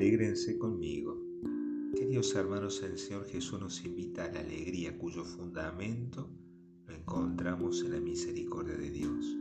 Alégrense 0.00 0.56
conmigo. 0.56 1.14
Queridos 1.94 2.34
hermanos, 2.34 2.82
el 2.82 2.96
Señor 2.96 3.26
Jesús 3.26 3.60
nos 3.60 3.84
invita 3.84 4.24
a 4.24 4.32
la 4.32 4.40
alegría 4.40 4.96
cuyo 4.96 5.26
fundamento 5.26 6.26
lo 6.86 6.94
encontramos 6.94 7.82
en 7.84 7.92
la 7.92 8.00
misericordia 8.00 8.78
de 8.78 8.88
Dios. 8.88 9.36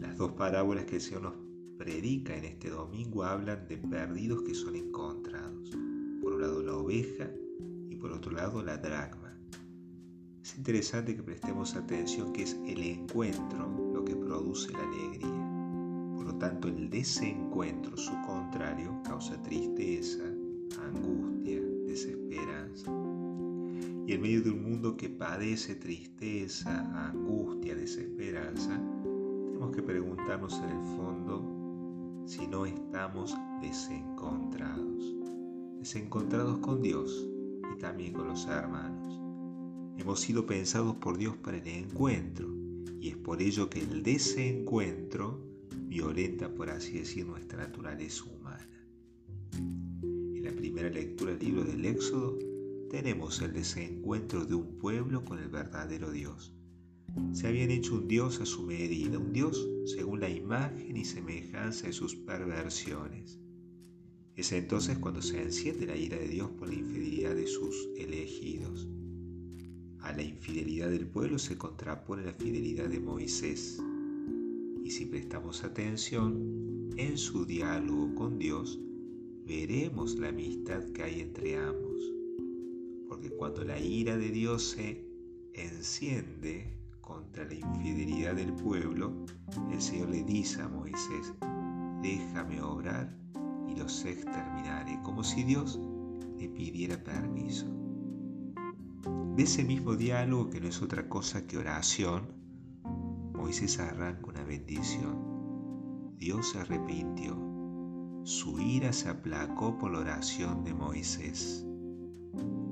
Las 0.00 0.18
dos 0.18 0.32
parábolas 0.32 0.86
que 0.86 0.96
el 0.96 1.00
Señor 1.00 1.22
nos 1.22 1.34
predica 1.78 2.36
en 2.36 2.46
este 2.46 2.68
domingo 2.68 3.22
hablan 3.22 3.68
de 3.68 3.78
perdidos 3.78 4.42
que 4.42 4.54
son 4.56 4.74
encontrados. 4.74 5.70
Por 6.20 6.32
un 6.32 6.40
lado 6.40 6.60
la 6.64 6.74
oveja 6.74 7.30
y 7.88 7.94
por 7.94 8.10
otro 8.10 8.32
lado 8.32 8.60
la 8.60 8.76
dracma. 8.76 9.38
Es 10.42 10.58
interesante 10.58 11.14
que 11.14 11.22
prestemos 11.22 11.76
atención 11.76 12.32
que 12.32 12.42
es 12.42 12.56
el 12.66 12.82
encuentro 12.82 13.92
lo 13.94 14.04
que 14.04 14.16
produce 14.16 14.72
la 14.72 14.82
alegría 14.82 15.45
tanto, 16.38 16.68
el 16.68 16.90
desencuentro, 16.90 17.96
su 17.96 18.12
contrario, 18.26 19.00
causa 19.04 19.40
tristeza, 19.42 20.24
angustia, 20.82 21.60
desesperanza. 21.86 22.90
Y 24.06 24.12
en 24.12 24.20
medio 24.20 24.42
de 24.42 24.50
un 24.50 24.62
mundo 24.62 24.96
que 24.96 25.08
padece 25.08 25.74
tristeza, 25.74 27.08
angustia, 27.08 27.74
desesperanza, 27.74 28.80
tenemos 29.46 29.74
que 29.74 29.82
preguntarnos 29.82 30.58
en 30.58 30.70
el 30.70 30.84
fondo 30.96 32.24
si 32.26 32.46
no 32.46 32.66
estamos 32.66 33.36
desencontrados. 33.60 35.14
Desencontrados 35.78 36.58
con 36.58 36.82
Dios 36.82 37.28
y 37.74 37.78
también 37.78 38.12
con 38.12 38.28
los 38.28 38.46
hermanos. 38.46 39.20
Hemos 39.96 40.20
sido 40.20 40.46
pensados 40.46 40.96
por 40.96 41.16
Dios 41.16 41.36
para 41.36 41.56
el 41.56 41.66
encuentro 41.66 42.48
y 43.00 43.08
es 43.08 43.16
por 43.16 43.40
ello 43.40 43.70
que 43.70 43.80
el 43.80 44.02
desencuentro 44.02 45.45
violenta, 45.96 46.52
por 46.54 46.68
así 46.68 46.98
decir, 46.98 47.24
nuestra 47.24 47.56
naturaleza 47.56 48.24
humana. 48.24 48.68
En 49.54 50.44
la 50.44 50.52
primera 50.52 50.90
lectura 50.90 51.32
del 51.32 51.46
libro 51.46 51.64
del 51.64 51.86
Éxodo 51.86 52.38
tenemos 52.90 53.40
el 53.40 53.54
desencuentro 53.54 54.44
de 54.44 54.56
un 54.56 54.76
pueblo 54.76 55.24
con 55.24 55.38
el 55.38 55.48
verdadero 55.48 56.10
Dios. 56.10 56.52
Se 57.32 57.46
habían 57.46 57.70
hecho 57.70 57.94
un 57.94 58.08
Dios 58.08 58.42
a 58.42 58.44
su 58.44 58.62
medida, 58.64 59.18
un 59.18 59.32
Dios 59.32 59.66
según 59.86 60.20
la 60.20 60.28
imagen 60.28 60.98
y 60.98 61.04
semejanza 61.06 61.86
de 61.86 61.94
sus 61.94 62.14
perversiones. 62.14 63.38
Es 64.34 64.52
entonces 64.52 64.98
cuando 64.98 65.22
se 65.22 65.42
enciende 65.42 65.86
la 65.86 65.96
ira 65.96 66.18
de 66.18 66.28
Dios 66.28 66.50
por 66.58 66.68
la 66.68 66.74
infidelidad 66.74 67.34
de 67.34 67.46
sus 67.46 67.88
elegidos. 67.96 68.86
A 70.00 70.12
la 70.12 70.22
infidelidad 70.22 70.90
del 70.90 71.06
pueblo 71.06 71.38
se 71.38 71.56
contrapone 71.56 72.26
la 72.26 72.34
fidelidad 72.34 72.90
de 72.90 73.00
Moisés, 73.00 73.80
si 74.96 75.04
prestamos 75.04 75.62
atención 75.62 76.88
en 76.96 77.18
su 77.18 77.44
diálogo 77.44 78.14
con 78.14 78.38
Dios, 78.38 78.80
veremos 79.44 80.14
la 80.18 80.28
amistad 80.28 80.82
que 80.94 81.02
hay 81.02 81.20
entre 81.20 81.54
ambos. 81.58 82.00
Porque 83.06 83.28
cuando 83.28 83.62
la 83.62 83.78
ira 83.78 84.16
de 84.16 84.30
Dios 84.30 84.70
se 84.70 85.04
enciende 85.52 86.78
contra 87.02 87.44
la 87.44 87.52
infidelidad 87.52 88.36
del 88.36 88.54
pueblo, 88.54 89.12
el 89.70 89.82
Señor 89.82 90.08
le 90.08 90.24
dice 90.24 90.62
a 90.62 90.68
Moisés, 90.68 91.34
déjame 92.00 92.62
obrar 92.62 93.14
y 93.68 93.76
los 93.78 94.02
exterminaré, 94.02 94.98
como 95.02 95.22
si 95.22 95.44
Dios 95.44 95.78
le 96.38 96.48
pidiera 96.48 96.96
permiso. 97.04 97.66
De 99.36 99.42
ese 99.42 99.62
mismo 99.62 99.94
diálogo, 99.94 100.48
que 100.48 100.62
no 100.62 100.68
es 100.68 100.80
otra 100.80 101.06
cosa 101.06 101.46
que 101.46 101.58
oración, 101.58 102.35
Moisés 103.46 103.78
arranca 103.78 104.26
una 104.26 104.42
bendición. 104.42 106.16
Dios 106.18 106.50
se 106.50 106.58
arrepintió. 106.58 107.38
Su 108.24 108.58
ira 108.58 108.92
se 108.92 109.08
aplacó 109.08 109.78
por 109.78 109.92
la 109.92 110.00
oración 110.00 110.64
de 110.64 110.74
Moisés. 110.74 111.64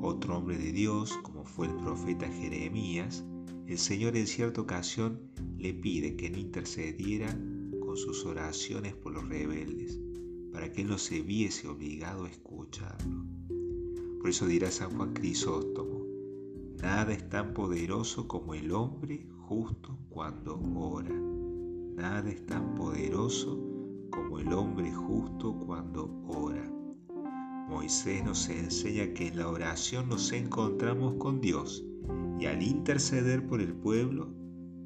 Otro 0.00 0.36
hombre 0.36 0.58
de 0.58 0.72
Dios, 0.72 1.16
como 1.22 1.44
fue 1.44 1.68
el 1.68 1.76
profeta 1.76 2.26
Jeremías, 2.26 3.24
el 3.68 3.78
Señor 3.78 4.16
en 4.16 4.26
cierta 4.26 4.62
ocasión 4.62 5.20
le 5.56 5.74
pide 5.74 6.16
que 6.16 6.28
no 6.28 6.38
intercediera 6.38 7.28
con 7.78 7.96
sus 7.96 8.26
oraciones 8.26 8.96
por 8.96 9.12
los 9.12 9.28
rebeldes, 9.28 10.00
para 10.52 10.72
que 10.72 10.82
él 10.82 10.88
no 10.88 10.98
se 10.98 11.22
viese 11.22 11.68
obligado 11.68 12.24
a 12.24 12.30
escucharlo. 12.30 13.24
Por 14.20 14.28
eso 14.28 14.44
dirá 14.48 14.72
San 14.72 14.90
Juan 14.96 15.12
Crisóstomo, 15.12 15.93
nada 16.84 17.14
es 17.14 17.26
tan 17.30 17.54
poderoso 17.54 18.28
como 18.28 18.52
el 18.52 18.70
hombre 18.70 19.26
justo 19.48 19.96
cuando 20.10 20.60
ora. 20.76 21.14
Nada 21.96 22.28
es 22.28 22.44
tan 22.44 22.74
poderoso 22.74 23.58
como 24.10 24.38
el 24.38 24.52
hombre 24.52 24.92
justo 24.92 25.58
cuando 25.60 26.10
ora. 26.28 26.70
Moisés 27.70 28.22
nos 28.22 28.50
enseña 28.50 29.14
que 29.14 29.28
en 29.28 29.38
la 29.38 29.48
oración 29.48 30.10
nos 30.10 30.30
encontramos 30.32 31.14
con 31.14 31.40
Dios 31.40 31.82
y 32.38 32.44
al 32.44 32.62
interceder 32.62 33.46
por 33.46 33.62
el 33.62 33.72
pueblo, 33.72 34.28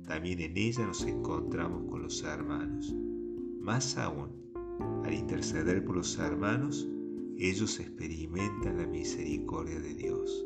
también 0.06 0.40
en 0.40 0.56
ella 0.56 0.86
nos 0.86 1.02
encontramos 1.02 1.90
con 1.90 2.02
los 2.04 2.22
hermanos. 2.22 2.94
Más 3.60 3.98
aún, 3.98 4.30
al 5.04 5.14
interceder 5.14 5.84
por 5.84 5.96
los 5.96 6.16
hermanos, 6.16 6.88
ellos 7.36 7.80
experimentan 7.80 8.76
la 8.78 8.86
misericordia 8.86 9.80
de 9.80 9.94
Dios. 9.94 10.44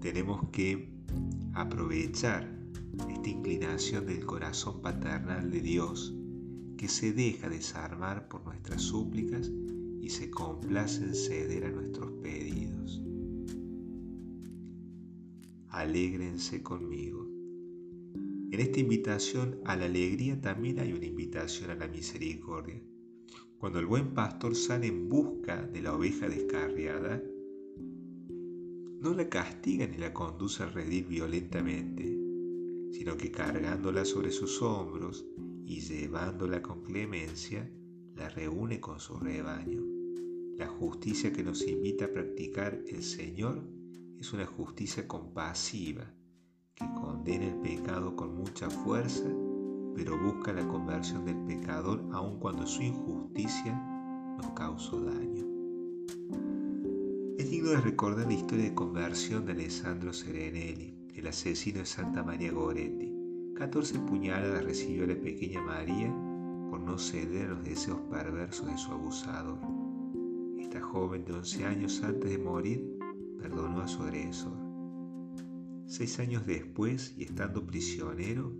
Tenemos 0.00 0.48
que 0.52 0.88
aprovechar 1.54 2.48
esta 3.08 3.28
inclinación 3.28 4.06
del 4.06 4.24
corazón 4.24 4.80
paternal 4.80 5.50
de 5.50 5.60
Dios 5.60 6.14
que 6.76 6.86
se 6.86 7.12
deja 7.12 7.48
desarmar 7.48 8.28
por 8.28 8.44
nuestras 8.44 8.80
súplicas 8.80 9.50
y 10.00 10.08
se 10.08 10.30
complace 10.30 11.02
en 11.02 11.14
ceder 11.16 11.64
a 11.64 11.70
nuestros 11.72 12.12
pedidos. 12.22 13.02
Alégrense 15.70 16.62
conmigo. 16.62 17.26
En 18.52 18.60
esta 18.60 18.78
invitación 18.78 19.58
a 19.64 19.74
la 19.74 19.86
alegría 19.86 20.40
también 20.40 20.78
hay 20.78 20.92
una 20.92 21.06
invitación 21.06 21.70
a 21.70 21.74
la 21.74 21.88
misericordia. 21.88 22.80
Cuando 23.58 23.80
el 23.80 23.86
buen 23.86 24.14
pastor 24.14 24.54
sale 24.54 24.86
en 24.86 25.08
busca 25.08 25.66
de 25.66 25.82
la 25.82 25.92
oveja 25.92 26.28
descarriada, 26.28 27.20
no 29.04 29.12
la 29.12 29.28
castiga 29.28 29.86
ni 29.86 29.98
la 29.98 30.14
conduce 30.14 30.62
al 30.62 30.72
redil 30.72 31.04
violentamente, 31.04 32.04
sino 32.90 33.18
que 33.18 33.30
cargándola 33.30 34.02
sobre 34.02 34.30
sus 34.30 34.62
hombros 34.62 35.26
y 35.66 35.80
llevándola 35.80 36.62
con 36.62 36.82
clemencia, 36.82 37.70
la 38.14 38.30
reúne 38.30 38.80
con 38.80 38.98
su 38.98 39.18
rebaño. 39.18 39.82
La 40.56 40.68
justicia 40.68 41.34
que 41.34 41.42
nos 41.42 41.68
invita 41.68 42.06
a 42.06 42.12
practicar 42.12 42.80
el 42.88 43.02
Señor 43.02 43.62
es 44.18 44.32
una 44.32 44.46
justicia 44.46 45.06
compasiva, 45.06 46.10
que 46.74 46.86
condena 46.94 47.44
el 47.44 47.60
pecado 47.60 48.16
con 48.16 48.34
mucha 48.34 48.70
fuerza, 48.70 49.28
pero 49.94 50.18
busca 50.18 50.54
la 50.54 50.66
conversión 50.66 51.26
del 51.26 51.44
pecador 51.44 52.02
aun 52.10 52.40
cuando 52.40 52.66
su 52.66 52.80
injusticia 52.80 53.74
nos 54.38 54.50
causó 54.52 54.98
daño. 54.98 55.44
Digno 57.54 57.70
de 57.70 57.80
recordar 57.82 58.26
la 58.26 58.32
historia 58.32 58.64
de 58.64 58.74
conversión 58.74 59.46
de 59.46 59.52
Alessandro 59.52 60.12
Serenelli, 60.12 60.92
el 61.14 61.28
asesino 61.28 61.78
de 61.78 61.86
Santa 61.86 62.24
María 62.24 62.50
Goretti. 62.50 63.14
14 63.54 64.00
puñaladas 64.00 64.64
recibió 64.64 65.06
la 65.06 65.14
pequeña 65.14 65.62
María 65.62 66.12
por 66.68 66.80
no 66.80 66.98
ceder 66.98 67.46
a 67.46 67.50
los 67.50 67.62
deseos 67.62 68.00
perversos 68.10 68.66
de 68.66 68.76
su 68.76 68.90
abusador. 68.90 69.60
Esta 70.58 70.80
joven 70.80 71.24
de 71.24 71.32
11 71.32 71.64
años 71.64 72.02
antes 72.02 72.28
de 72.28 72.38
morir 72.38 72.98
perdonó 73.38 73.82
a 73.82 73.86
su 73.86 74.02
agresor. 74.02 74.58
Seis 75.86 76.18
años 76.18 76.44
después, 76.46 77.14
y 77.16 77.22
estando 77.22 77.64
prisionero, 77.64 78.52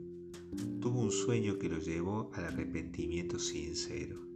tuvo 0.80 1.00
un 1.00 1.10
sueño 1.10 1.58
que 1.58 1.68
lo 1.68 1.78
llevó 1.78 2.30
al 2.34 2.44
arrepentimiento 2.44 3.40
sincero. 3.40 4.33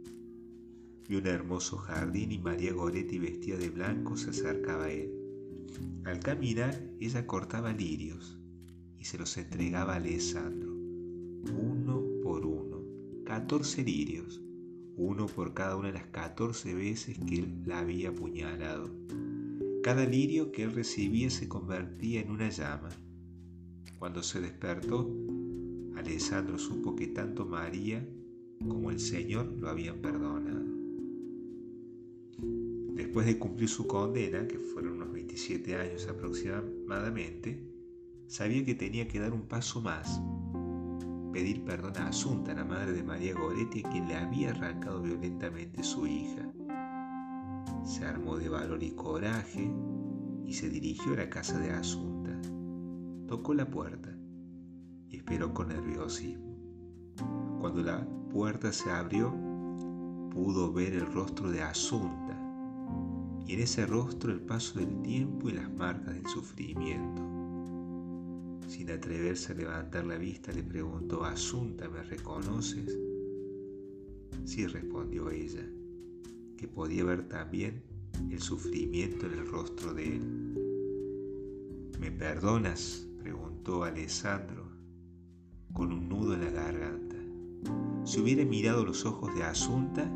Vio 1.09 1.17
un 1.17 1.25
hermoso 1.25 1.75
jardín 1.77 2.31
y 2.31 2.37
María 2.37 2.71
Goretti 2.71 3.17
vestida 3.17 3.57
de 3.57 3.71
blanco 3.71 4.15
se 4.15 4.29
acercaba 4.29 4.83
a 4.85 4.91
él. 4.91 5.11
Al 6.05 6.19
caminar 6.19 6.79
ella 6.99 7.25
cortaba 7.25 7.73
lirios 7.73 8.37
y 8.99 9.05
se 9.05 9.17
los 9.17 9.35
entregaba 9.37 9.93
a 9.93 9.95
Alessandro, 9.95 10.71
uno 10.71 12.03
por 12.21 12.45
uno, 12.45 12.83
catorce 13.25 13.83
lirios, 13.83 14.39
uno 14.97 15.25
por 15.25 15.55
cada 15.55 15.77
una 15.77 15.87
de 15.87 15.95
las 15.95 16.05
catorce 16.09 16.75
veces 16.75 17.17
que 17.17 17.39
él 17.39 17.63
la 17.65 17.79
había 17.79 18.09
apuñalado. 18.09 18.91
Cada 19.81 20.05
lirio 20.05 20.51
que 20.51 20.61
él 20.61 20.73
recibía 20.73 21.31
se 21.31 21.47
convertía 21.47 22.21
en 22.21 22.29
una 22.29 22.49
llama. 22.49 22.89
Cuando 23.97 24.21
se 24.21 24.41
despertó, 24.41 25.11
Alessandro 25.95 26.59
supo 26.59 26.95
que 26.95 27.07
tanto 27.07 27.47
María 27.47 28.07
como 28.59 28.91
el 28.91 28.99
Señor 28.99 29.47
lo 29.57 29.69
habían 29.69 30.03
perdonado. 30.03 30.78
Después 32.99 33.25
de 33.25 33.39
cumplir 33.39 33.69
su 33.69 33.87
condena, 33.87 34.45
que 34.45 34.59
fueron 34.59 34.97
unos 34.97 35.13
27 35.13 35.73
años 35.73 36.05
aproximadamente, 36.09 37.65
sabía 38.27 38.65
que 38.65 38.75
tenía 38.75 39.07
que 39.07 39.21
dar 39.21 39.31
un 39.31 39.43
paso 39.43 39.79
más. 39.79 40.21
pedir 41.31 41.63
perdón 41.63 41.95
a 41.95 42.09
Asunta, 42.09 42.53
la 42.53 42.65
madre 42.65 42.91
de 42.91 43.01
María 43.01 43.33
Goretti, 43.35 43.83
quien 43.83 44.09
le 44.09 44.15
había 44.15 44.49
arrancado 44.49 45.01
violentamente 45.01 45.81
su 45.81 46.05
hija. 46.07 46.51
Se 47.85 48.03
armó 48.03 48.35
de 48.37 48.49
valor 48.49 48.83
y 48.83 48.91
coraje 48.91 49.71
y 50.45 50.51
se 50.51 50.67
dirigió 50.67 51.13
a 51.13 51.17
la 51.17 51.29
casa 51.29 51.57
de 51.57 51.71
Asunta. 51.71 52.37
Tocó 53.27 53.53
la 53.53 53.71
puerta 53.71 54.13
y 55.07 55.15
esperó 55.15 55.53
con 55.53 55.69
nerviosismo. 55.69 56.53
Cuando 57.61 57.81
la 57.81 58.05
puerta 58.29 58.73
se 58.73 58.91
abrió, 58.91 59.31
pudo 60.31 60.73
ver 60.73 60.95
el 60.95 61.05
rostro 61.05 61.49
de 61.49 61.61
Asunta 61.61 62.38
y 63.49 63.53
en 63.53 63.61
ese 63.61 63.87
rostro 63.87 64.31
el 64.31 64.41
paso 64.41 64.77
del 64.77 65.01
tiempo 65.01 65.49
y 65.49 65.53
las 65.53 65.73
marcas 65.73 66.13
del 66.13 66.27
sufrimiento. 66.27 67.23
Sin 68.67 68.91
atreverse 68.91 69.53
a 69.53 69.55
levantar 69.55 70.05
la 70.05 70.19
vista, 70.19 70.51
le 70.51 70.61
preguntó, 70.61 71.23
Asunta, 71.25 71.89
¿me 71.89 72.03
reconoces? 72.03 72.95
Sí, 74.45 74.67
respondió 74.67 75.31
ella, 75.31 75.65
que 76.57 76.67
podía 76.67 77.03
ver 77.05 77.27
también 77.27 77.81
el 78.29 78.39
sufrimiento 78.39 79.25
en 79.25 79.33
el 79.33 79.47
rostro 79.47 79.95
de 79.95 80.17
él. 80.17 80.21
¿Me 81.99 82.11
perdonas? 82.11 83.07
preguntó 83.17 83.83
Alessandro 83.83 84.69
con 85.73 85.91
un 85.91 86.07
nudo 86.07 86.35
en 86.35 86.41
la 86.41 86.51
garganta. 86.51 87.15
Si 88.05 88.19
hubiera 88.19 88.45
mirado 88.45 88.85
los 88.85 89.07
ojos 89.07 89.33
de 89.33 89.41
Asunta, 89.43 90.07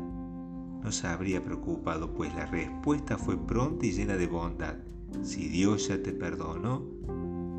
no 0.84 0.92
se 0.92 1.06
habría 1.06 1.42
preocupado, 1.42 2.12
pues 2.12 2.34
la 2.34 2.44
respuesta 2.44 3.16
fue 3.16 3.38
pronta 3.38 3.86
y 3.86 3.92
llena 3.92 4.18
de 4.18 4.26
bondad. 4.26 4.76
Si 5.22 5.48
Dios 5.48 5.88
ya 5.88 6.02
te 6.02 6.12
perdonó, 6.12 6.86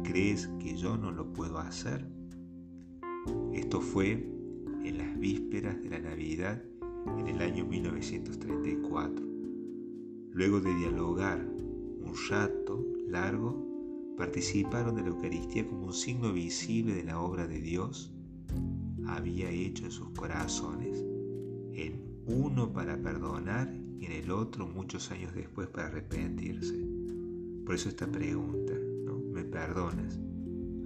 ¿crees 0.04 0.48
que 0.60 0.78
yo 0.78 0.96
no 0.96 1.12
lo 1.12 1.34
puedo 1.34 1.58
hacer? 1.58 2.08
Esto 3.52 3.82
fue 3.82 4.12
en 4.84 4.98
las 5.00 5.18
vísperas 5.18 5.82
de 5.82 5.90
la 5.90 6.00
Navidad 6.00 6.62
en 7.18 7.28
el 7.28 7.42
año 7.42 7.66
1934. 7.66 9.26
Luego 10.32 10.62
de 10.62 10.76
dialogar 10.76 11.40
un 11.40 12.14
rato 12.30 12.86
largo, 13.08 13.66
participaron 14.18 14.96
de 14.96 15.02
la 15.02 15.08
Eucaristía 15.08 15.68
como 15.68 15.88
un 15.88 15.94
signo 15.94 16.32
visible 16.32 16.94
de 16.94 17.04
la 17.04 17.20
obra 17.20 17.48
de 17.48 17.60
Dios 17.60 18.14
había 19.08 19.50
hecho 19.50 19.86
en 19.86 19.92
sus 19.92 20.10
corazones, 20.12 21.04
uno 22.26 22.74
para 22.74 22.98
perdonar 22.98 23.74
y 24.00 24.06
en 24.06 24.12
el 24.12 24.32
otro 24.32 24.68
muchos 24.68 25.12
años 25.12 25.34
después 25.34 25.68
para 25.68 25.88
arrepentirse. 25.88 26.78
Por 27.66 27.76
eso 27.76 27.90
esta 27.90 28.08
pregunta, 28.08 28.74
¿no? 29.06 29.20
¿Me 29.20 29.44
perdonas? 29.44 30.20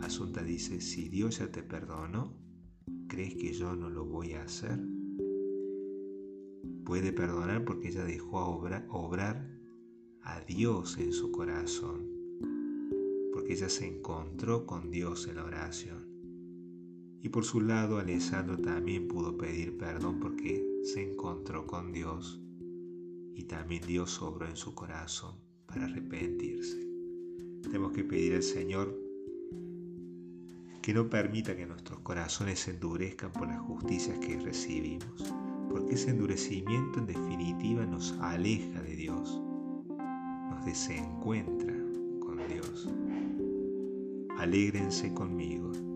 Asunta 0.01 0.43
dice, 0.43 0.81
si 0.81 1.09
Dios 1.09 1.39
ya 1.39 1.51
te 1.51 1.63
perdonó, 1.63 2.33
¿crees 3.07 3.35
que 3.35 3.53
yo 3.53 3.75
no 3.75 3.89
lo 3.89 4.05
voy 4.05 4.33
a 4.33 4.43
hacer? 4.43 4.79
Puede 6.85 7.13
perdonar 7.13 7.65
porque 7.65 7.89
ella 7.89 8.03
dejó 8.03 8.45
obrar, 8.45 8.85
obrar 8.89 9.59
a 10.21 10.39
Dios 10.41 10.97
en 10.97 11.11
su 11.11 11.31
corazón, 11.31 12.07
porque 13.33 13.53
ella 13.53 13.69
se 13.69 13.87
encontró 13.87 14.65
con 14.65 14.89
Dios 14.89 15.27
en 15.27 15.35
la 15.35 15.43
oración. 15.43 15.98
Y 17.21 17.29
por 17.29 17.43
su 17.43 17.59
lado, 17.59 17.99
Alessandro 17.99 18.57
también 18.57 19.07
pudo 19.07 19.37
pedir 19.37 19.77
perdón 19.77 20.19
porque 20.19 20.65
se 20.83 21.11
encontró 21.11 21.67
con 21.67 21.91
Dios 21.91 22.39
y 23.35 23.43
también 23.43 23.85
Dios 23.85 24.21
obró 24.21 24.47
en 24.47 24.55
su 24.55 24.73
corazón 24.73 25.35
para 25.65 25.85
arrepentirse. 25.85 26.77
Tenemos 27.61 27.91
que 27.91 28.05
pedir 28.05 28.35
al 28.35 28.43
Señor 28.43 28.97
que 30.81 30.93
no 30.93 31.09
permita 31.09 31.57
que 31.57 31.65
nuestros 31.65 31.99
corazones 31.99 32.59
se 32.59 32.71
endurezcan 32.71 33.33
por 33.33 33.47
las 33.47 33.59
justicias 33.59 34.17
que 34.19 34.39
recibimos, 34.39 35.33
porque 35.69 35.95
ese 35.95 36.11
endurecimiento 36.11 36.99
en 36.99 37.05
definitiva 37.05 37.85
nos 37.85 38.13
aleja 38.21 38.81
de 38.81 38.95
Dios, 38.95 39.41
nos 40.49 40.65
desencuentra 40.65 41.75
con 42.21 42.39
Dios. 42.47 42.89
Alégrense 44.37 45.13
conmigo 45.13 45.88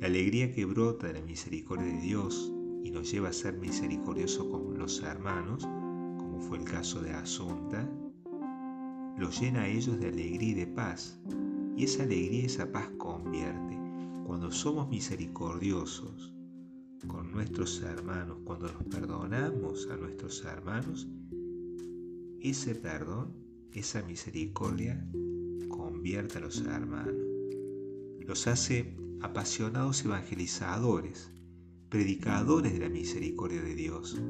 la 0.00 0.06
alegría 0.06 0.52
que 0.52 0.64
brota 0.64 1.08
de 1.08 1.14
la 1.14 1.22
misericordia 1.22 1.86
de 1.86 2.00
Dios 2.00 2.52
y 2.84 2.90
nos 2.92 3.10
lleva 3.10 3.30
a 3.30 3.32
ser 3.32 3.58
misericordioso 3.58 4.48
con 4.48 4.78
los 4.78 5.02
hermanos, 5.02 5.64
como 5.64 6.40
fue 6.40 6.58
el 6.58 6.64
caso 6.64 7.02
de 7.02 7.10
Asunta, 7.10 7.90
los 9.18 9.40
llena 9.40 9.62
a 9.62 9.68
ellos 9.68 9.98
de 9.98 10.08
alegría 10.08 10.50
y 10.50 10.54
de 10.54 10.66
paz. 10.68 11.20
Y 11.76 11.84
esa 11.84 12.04
alegría 12.04 12.42
y 12.42 12.44
esa 12.44 12.70
paz 12.70 12.88
convierte. 12.96 13.76
Cuando 14.24 14.52
somos 14.52 14.88
misericordiosos 14.88 16.32
con 17.08 17.32
nuestros 17.32 17.82
hermanos, 17.82 18.38
cuando 18.44 18.68
los 18.68 18.84
perdonamos 18.84 19.88
a 19.90 19.96
nuestros 19.96 20.44
hermanos, 20.44 21.08
ese 22.40 22.76
perdón, 22.76 23.34
esa 23.72 24.02
misericordia 24.02 25.04
convierte 25.68 26.38
a 26.38 26.42
los 26.42 26.60
hermanos. 26.60 27.16
Los 28.20 28.46
hace 28.46 28.94
apasionados 29.20 30.04
evangelizadores, 30.04 31.32
predicadores 31.88 32.72
de 32.72 32.78
la 32.78 32.88
misericordia 32.88 33.60
de 33.60 33.74
Dios, 33.74 34.20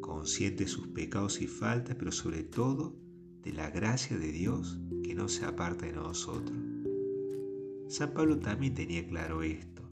conscientes 0.00 0.66
de 0.66 0.72
sus 0.72 0.86
pecados 0.88 1.40
y 1.40 1.48
faltas, 1.48 1.96
pero 1.96 2.12
sobre 2.12 2.44
todo 2.44 2.96
de 3.42 3.52
la 3.52 3.70
gracia 3.70 4.16
de 4.16 4.30
Dios 4.30 4.78
que 5.02 5.14
no 5.14 5.28
se 5.28 5.44
aparta 5.44 5.86
de 5.86 5.92
nosotros. 5.92 6.56
San 7.88 8.14
Pablo 8.14 8.38
también 8.38 8.74
tenía 8.74 9.06
claro 9.06 9.42
esto. 9.42 9.82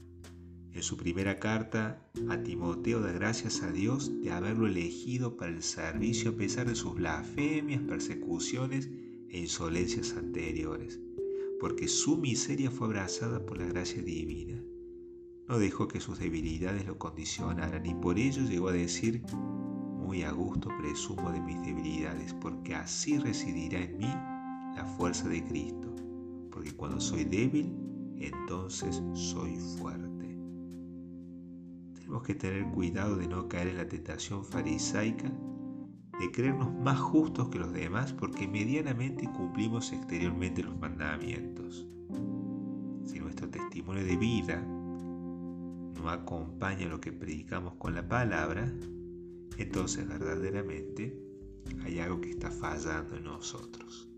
En 0.71 0.81
su 0.81 0.97
primera 0.97 1.39
carta 1.39 2.09
a 2.29 2.41
Timoteo 2.41 3.01
da 3.01 3.11
gracias 3.11 3.61
a 3.61 3.71
Dios 3.71 4.11
de 4.21 4.31
haberlo 4.31 4.65
elegido 4.65 5.35
para 5.35 5.51
el 5.51 5.61
servicio 5.61 6.31
a 6.31 6.35
pesar 6.35 6.67
de 6.67 6.75
sus 6.75 6.95
blasfemias, 6.95 7.81
persecuciones 7.81 8.89
e 9.29 9.39
insolencias 9.39 10.13
anteriores 10.13 11.02
porque 11.63 11.87
su 11.87 12.17
miseria 12.17 12.69
fue 12.69 12.87
abrazada 12.87 13.45
por 13.45 13.57
la 13.57 13.65
gracia 13.65 14.01
divina. 14.03 14.61
No 15.47 15.57
dejó 15.57 15.87
que 15.87 16.01
sus 16.01 16.19
debilidades 16.19 16.85
lo 16.85 16.99
condicionaran 16.99 17.85
y 17.85 17.95
por 17.95 18.19
ello 18.19 18.43
llegó 18.43 18.67
a 18.67 18.73
decir, 18.73 19.23
muy 19.31 20.23
a 20.23 20.31
gusto 20.33 20.69
presumo 20.77 21.31
de 21.31 21.39
mis 21.39 21.61
debilidades, 21.61 22.33
porque 22.33 22.75
así 22.75 23.17
residirá 23.17 23.79
en 23.79 23.97
mí 23.97 24.13
la 24.75 24.83
fuerza 24.97 25.29
de 25.29 25.41
Cristo, 25.45 25.95
porque 26.51 26.75
cuando 26.75 26.99
soy 26.99 27.23
débil, 27.23 27.73
entonces 28.17 29.01
soy 29.13 29.55
fuerte. 29.55 30.37
Tenemos 31.93 32.23
que 32.23 32.35
tener 32.35 32.69
cuidado 32.73 33.15
de 33.15 33.29
no 33.29 33.47
caer 33.47 33.69
en 33.69 33.77
la 33.77 33.87
tentación 33.87 34.43
farisaica 34.43 35.31
de 36.19 36.31
creernos 36.31 36.73
más 36.73 36.99
justos 36.99 37.49
que 37.49 37.59
los 37.59 37.73
demás 37.73 38.13
porque 38.13 38.47
medianamente 38.47 39.29
cumplimos 39.31 39.91
exteriormente 39.91 40.63
los 40.63 40.77
mandamientos. 40.77 41.87
Si 43.03 43.19
nuestro 43.19 43.49
testimonio 43.49 44.03
de 44.03 44.15
vida 44.17 44.61
no 44.61 46.09
acompaña 46.09 46.87
lo 46.87 46.99
que 46.99 47.11
predicamos 47.11 47.75
con 47.75 47.95
la 47.95 48.07
palabra, 48.07 48.71
entonces 49.57 50.07
verdaderamente 50.07 51.17
hay 51.83 51.99
algo 51.99 52.21
que 52.21 52.31
está 52.31 52.51
fallando 52.51 53.15
en 53.15 53.23
nosotros. 53.23 54.09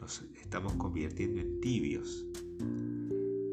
Nos 0.00 0.22
estamos 0.40 0.74
convirtiendo 0.74 1.40
en 1.40 1.60
tibios. 1.60 2.26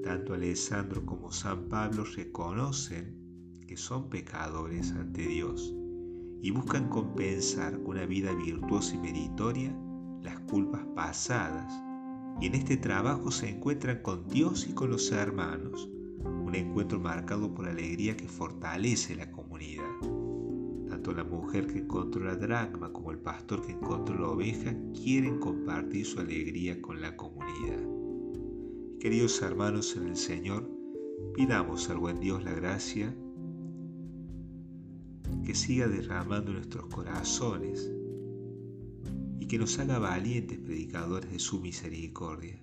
Tanto 0.03 0.33
Alessandro 0.33 1.05
como 1.05 1.31
San 1.31 1.69
Pablo 1.69 2.03
reconocen 2.03 3.59
que 3.67 3.77
son 3.77 4.09
pecadores 4.09 4.91
ante 4.91 5.25
Dios 5.27 5.73
y 6.41 6.51
buscan 6.51 6.89
compensar 6.89 7.73
con 7.83 7.97
una 7.97 8.05
vida 8.05 8.33
virtuosa 8.33 8.95
y 8.95 8.99
meritoria 8.99 9.75
las 10.23 10.39
culpas 10.41 10.81
pasadas. 10.95 11.71
Y 12.39 12.47
en 12.47 12.55
este 12.55 12.77
trabajo 12.77 13.29
se 13.29 13.49
encuentran 13.49 14.01
con 14.01 14.27
Dios 14.27 14.67
y 14.67 14.73
con 14.73 14.89
los 14.89 15.11
hermanos, 15.11 15.89
un 16.23 16.55
encuentro 16.55 16.99
marcado 16.99 17.53
por 17.53 17.67
alegría 17.67 18.17
que 18.17 18.27
fortalece 18.27 19.15
la 19.15 19.31
comunidad. 19.31 19.83
Tanto 20.89 21.13
la 21.13 21.23
mujer 21.23 21.67
que 21.67 21.79
encontró 21.79 22.23
la 22.23 22.35
dracma 22.35 22.91
como 22.91 23.11
el 23.11 23.19
pastor 23.19 23.61
que 23.65 23.73
encontró 23.73 24.17
la 24.17 24.29
oveja 24.29 24.75
quieren 24.93 25.39
compartir 25.39 26.05
su 26.05 26.19
alegría 26.19 26.81
con 26.81 27.01
la 27.01 27.15
comunidad. 27.15 27.79
Queridos 28.99 29.41
hermanos 29.41 29.95
en 29.95 30.09
el 30.09 30.15
Señor, 30.15 30.69
pidamos 31.35 31.89
al 31.89 31.97
buen 31.97 32.19
Dios 32.19 32.43
la 32.43 32.53
gracia 32.53 33.15
que 35.45 35.55
siga 35.55 35.87
derramando 35.87 36.53
nuestros 36.53 36.85
corazones 36.87 37.91
y 39.39 39.47
que 39.47 39.57
nos 39.57 39.77
haga 39.79 39.99
valientes 39.99 40.59
predicadores 40.59 41.31
de 41.31 41.39
su 41.39 41.59
misericordia 41.59 42.61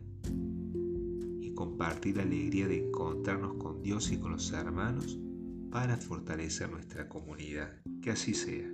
y 1.41 1.53
compartir 1.55 2.17
la 2.17 2.23
alegría 2.23 2.69
de 2.69 2.87
encontrarnos 2.87 3.55
con 3.55 3.83
Dios 3.83 4.13
y 4.13 4.19
con 4.19 4.33
los 4.33 4.53
hermanos 4.53 5.19
para 5.71 5.97
fortalecer 5.97 6.71
nuestra 6.71 7.09
comunidad. 7.09 7.83
Que 8.03 8.11
así 8.11 8.35
sea. 8.35 8.69